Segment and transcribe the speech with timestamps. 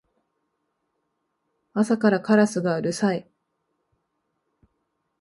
[1.75, 3.29] 朝からカラスがうるさい